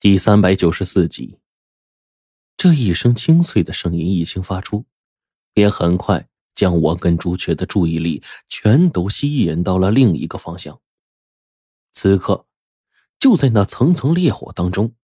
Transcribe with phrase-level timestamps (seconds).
[0.00, 1.36] 第三百九十四集，
[2.56, 4.86] 这一声清脆的声音一经发出，
[5.52, 10.80] 便很快将我跟朱雀的注意力全都吸引到了另一个方向。
[11.92, 12.46] 此刻，
[13.18, 14.94] 就在那层层烈火当中，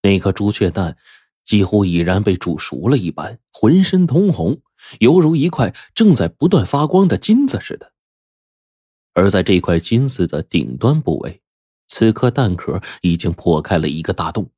[0.00, 0.96] 那颗朱雀蛋
[1.44, 4.62] 几乎已然被煮熟了一般，浑身通红，
[5.00, 7.92] 犹如一块正在不断发光的金子似的。
[9.12, 11.42] 而在这块金子的顶端部位。
[11.88, 14.50] 此刻蛋壳已经破开了一个大洞，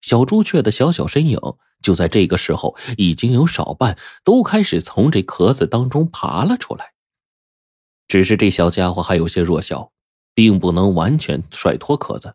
[0.00, 1.38] 小朱雀的小小身影
[1.82, 6.92] 就在这个时候已经有少半都开始从这壳子当中爬了出来。
[8.08, 9.92] 只是这小家伙还有些弱小，
[10.34, 12.34] 并不能完全甩脱壳子。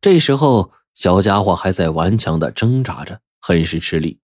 [0.00, 4.20] 这时候，小家伙还在顽强的挣扎着，很是吃力。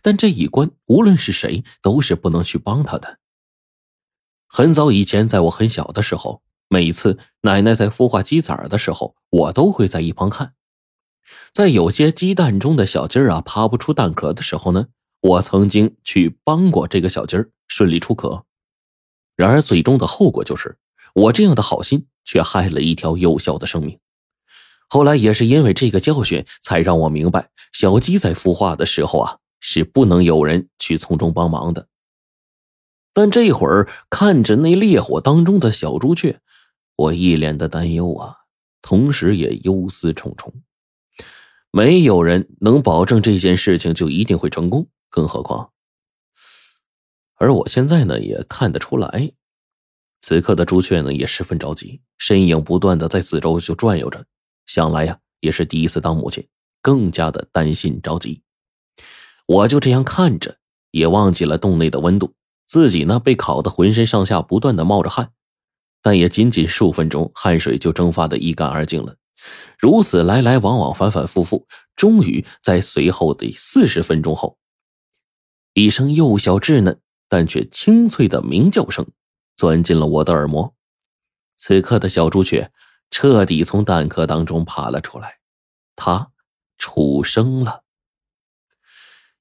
[0.00, 3.18] 但这一关，无论是谁都是不能去帮他的。
[4.48, 6.42] 很早以前，在我很小的时候。
[6.72, 10.54] 每次奶奶在孵化鸡仔的时候，我都会在一旁看。
[11.52, 14.86] 在有些鸡蛋中的小鸡儿啊爬不出蛋壳的时候呢，
[15.20, 18.46] 我曾经去帮过这个小鸡儿顺利出壳。
[19.36, 20.78] 然而最终的后果就是，
[21.12, 23.98] 我这样的好心却害了一条幼小的生命。
[24.88, 31.88] 后来也是因为这个教训，才让我明白，小鸡在孵化的时候啊是不能有人去从中帮忙的。
[33.12, 36.40] 但这会儿看着那烈火当中的小朱雀。
[36.96, 38.36] 我一脸的担忧啊，
[38.80, 40.52] 同时也忧思重重。
[41.70, 45.70] 没有人能保证这件事情就一定会成功，更何况……
[47.36, 49.32] 而我现在呢，也看得出来，
[50.20, 54.26] 此刻的朱雀呢也十分着急，身影不断的在四周就转悠着。
[54.66, 56.46] 想来呀，也是第一次当母亲，
[56.80, 58.42] 更加的担心着急。
[59.46, 60.58] 我就这样看着，
[60.92, 62.34] 也忘记了洞内的温度，
[62.66, 65.32] 自己呢被烤得浑身上下不断的冒着汗。
[66.02, 69.16] 但也仅仅数分钟，汗水就蒸发的一干二净了。
[69.78, 74.58] 如此来来往往，反反复复，终于在随后的四十分钟后，
[75.74, 79.06] 一声幼小稚嫩但却清脆的鸣叫声
[79.56, 80.74] 钻进了我的耳膜。
[81.56, 82.72] 此刻的小朱雀
[83.10, 85.38] 彻底从蛋壳当中爬了出来，
[85.96, 86.30] 它
[86.78, 87.82] 出生了。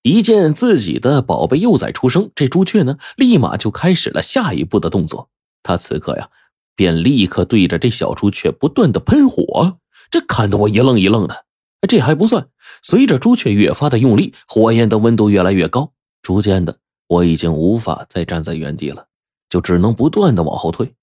[0.02, 5.30] 一见自己的宝贝幼崽出生，这朱雀呢，立马就开始了下一步的动作。
[5.64, 6.30] 它此刻呀。
[6.76, 11.46] 便立刻对着这小朱雀不断的喷火，这看得我一愣一愣的。
[11.88, 12.48] 这还不算，
[12.84, 15.94] 随着朱雀越发的用力，火焰的温度越来越高。
[16.22, 16.78] 逐渐的，
[17.08, 19.08] 我已经无法再站在原地了，
[19.50, 20.94] 就只能不断的往后退。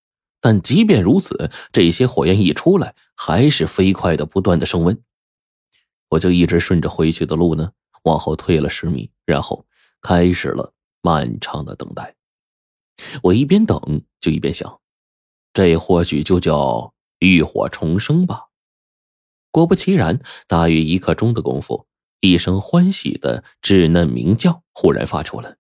[0.41, 4.97] 但即便如此，这些火焰一出来，还是飞快的不断的升温。
[6.11, 7.73] 我就一直顺着回去的路呢，
[8.05, 9.67] 往后退了十米，然后
[10.01, 12.15] 开始了漫长的等待。
[13.23, 14.79] 我一边等，就一边想。
[15.59, 18.43] 这或许就叫浴火重生吧。
[19.51, 21.89] 果不其然，大约一刻钟的功夫，
[22.21, 25.57] 一声欢喜的稚嫩鸣叫忽然发出了，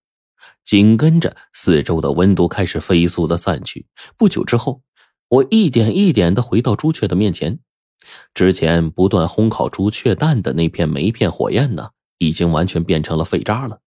[0.62, 3.88] 紧跟着四周的温度开始飞速的散去。
[4.16, 4.82] 不久之后，
[5.30, 7.58] 我一点一点的回到朱雀的面前，
[8.32, 13.80] 之前不断烘烤朱雀蛋的那片煤片火焰呢，已经完全变成了废渣了。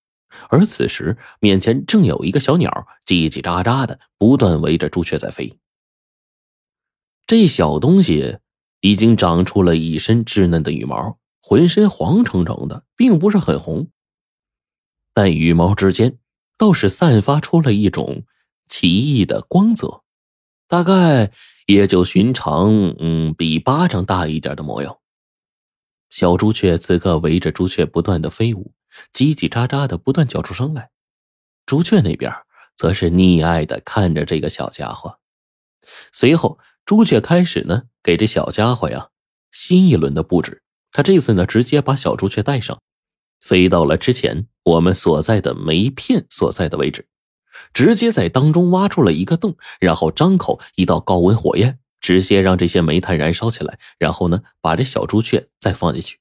[0.49, 5.57] 而此时，面前正有一个小鸟叽叽喳喳的不断围着朱雀在飞。
[7.28, 8.40] 这小东西
[8.82, 13.90] 已经长出了一身稚嫩的羽毛，浑身黄澄澄的，并不是很红，
[15.14, 16.18] 但羽毛之间
[16.58, 18.26] 倒是散发出了一种
[18.68, 20.04] 奇异的光泽，
[20.68, 21.32] 大概
[21.68, 24.98] 也就寻常，嗯，比巴掌大一点的模样。
[26.09, 28.74] 小朱雀此刻围着朱雀不断的飞舞，
[29.14, 30.90] 叽叽喳喳的不断叫出声来。
[31.66, 32.34] 朱雀那边
[32.76, 35.20] 则是溺爱的看着这个小家伙，
[36.12, 36.59] 随后。
[36.86, 39.09] 朱雀开始呢，给这小家伙呀
[39.52, 40.64] 新一轮的布置。
[40.92, 42.81] 他这次呢，直接把小朱雀带上，
[43.40, 47.08] 飞到了之前我们所在的煤片所在的位置，
[47.74, 56.20] 直接在当中挖出了一个洞，然后张口一道高温火焰，直接让这些煤炭燃烧起来，然后呢，把这小朱雀再放进去。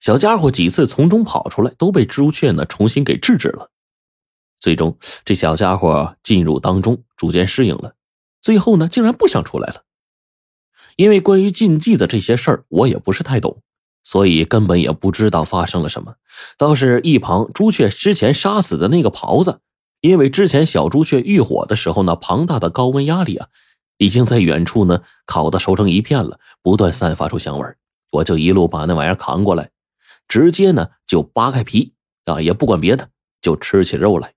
[0.00, 3.70] 小家伙几次从中跑出来，都被朱雀呢重新给制止了。
[4.58, 7.94] 最终，这小家伙进入当中，逐渐适应了。
[8.44, 9.84] 最后呢，竟然不想出来了。
[10.96, 13.62] 因为关于禁忌的这些事儿，我也不是太懂，
[14.04, 16.16] 所以根本也不知道发生了什么。
[16.58, 19.60] 倒是一旁朱雀之前杀死的那个狍子，
[20.02, 23.48] 因为之前小朱雀遇火的时候呢，庞大的高温压力啊，
[23.96, 27.66] 已经在远处呢烤的熟成一片了，不断散发出香味
[28.12, 29.70] 我就一路把那玩意儿扛过来，
[30.28, 31.94] 直接呢就扒开皮
[32.26, 33.08] 啊，也不管别的，
[33.40, 34.33] 就吃起肉来。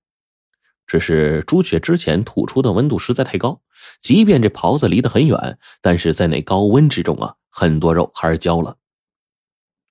[0.87, 3.61] 只是朱雀之前吐出的温度实在太高，
[4.01, 8.77] 即便这狍子离得很远，但是在那高温之中啊，很多肉还是焦了。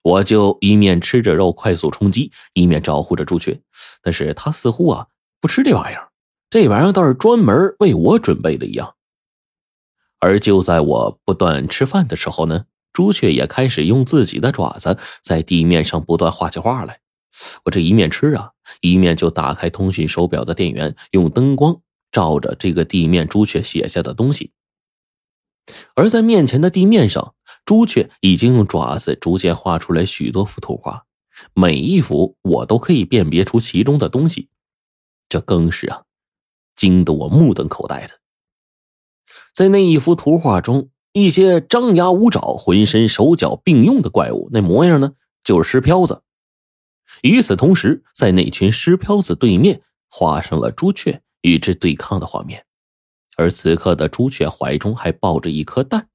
[0.02, 3.60] 我就一面吃着肉快速充饥，一面招呼着朱雀。
[4.02, 5.08] 但是他似乎啊
[5.40, 6.08] 不吃这玩意儿，
[6.48, 8.94] 这玩意儿倒是专门为我准备的一样。
[10.18, 17.00] 而就在我不断吃饭的时候呢，朱雀也开始用自己的爪子在地面上不断画起画来。
[17.64, 18.50] 我这一面吃啊，
[18.80, 21.80] 一面就打开通讯手表的电源，用灯光
[22.10, 24.52] 照着这个地面朱雀写下的东西。
[25.94, 27.34] 而在面前的地面上，
[27.64, 31.04] 朱雀已经用爪子逐渐画出来许多幅图画，
[31.54, 34.48] 每一幅我都可以辨别出其中的东西，
[35.28, 36.04] 这更是啊，
[36.76, 38.20] 惊得我目瞪口呆的。
[39.52, 46.22] 在那一幅图画中，一些张牙舞爪、浑身手脚并用的怪物，那模样呢，就是尸漂子。
[47.22, 52.64] 与此同时，在那群尸漂子对面，画上了朱雀与之对抗的画面。
[53.36, 56.08] 而此刻的朱雀怀中还抱着一颗蛋。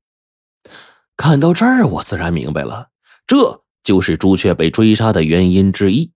[1.16, 2.90] 看到这儿，我自然明白了，
[3.28, 6.12] 这就是朱雀被追杀的原因之一。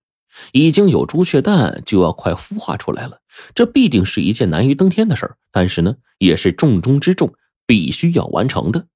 [0.52, 3.22] 已经有朱雀蛋，就要快孵化出来了，
[3.54, 5.38] 这必定是一件难于登天的事儿。
[5.52, 7.34] 但是呢，也是重中之重，
[7.66, 8.88] 必须要完成的。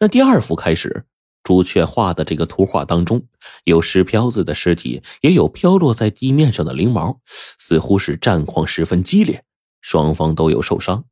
[0.00, 1.06] 那第二幅开始，
[1.42, 3.24] 朱雀画的这个图画当中，
[3.64, 7.20] 有石漂子的尸体，也有飘落在地面上的翎毛，
[7.58, 9.44] 似乎是战况十分激烈。
[9.80, 11.06] 双方都有受伤，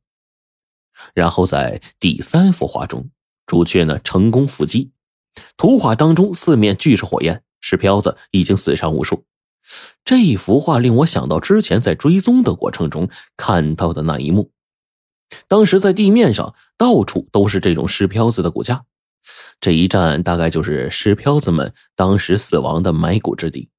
[1.13, 3.09] 然后在第三幅画中，
[3.45, 4.91] 朱雀呢成功伏击，
[5.57, 9.25] 图画当中四面俱是火焰，石漂子已经死伤无数。
[10.05, 14.51] 这一幅画令我想到之前在追踪的过程中看到的那一幕，
[15.49, 18.85] 当时在地面上到处都是这种石漂子的骨架，
[19.59, 23.69] 这一站大概就是石漂子们当时死亡的埋骨之地。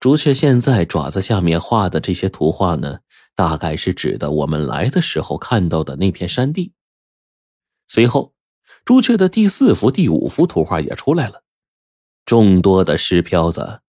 [0.00, 3.00] 朱雀现在爪子下面画的这些图画呢？
[3.34, 6.72] 大概是指的我们来的时候看到的那片山地。
[7.86, 8.34] 随后，
[8.84, 11.44] 朱雀的第四幅、第五幅图画也出来了，
[12.24, 13.80] 众多的尸漂子，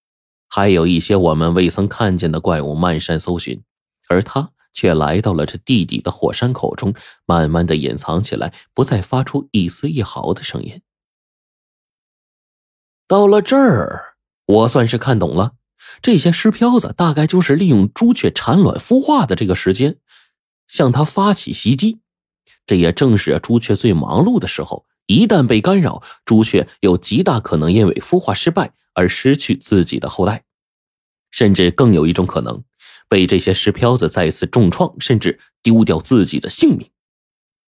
[0.47, 3.63] 还有一些我们未曾看见的怪物漫山搜寻，
[4.07, 6.94] 而他却来到了这地底的火山口中，
[7.25, 10.81] 慢慢的隐藏起来，不再发出一丝一毫的声音。
[13.07, 15.54] 到了这儿，我算是看懂了。
[16.01, 19.98] 这些尸漂子大概就是利用朱雀产卵孵化的这个时间，
[20.68, 22.01] 向他发起袭击。
[22.65, 24.86] 这也正是朱雀最忙碌的时候。
[25.07, 30.44] 一旦被干扰，朱雀有极大可能因为孵化失败而失去自己的后代，
[31.31, 32.63] 甚至更有一种可能，
[33.09, 36.89] 被这些石漂子再次重创，甚至丢掉自己的性命。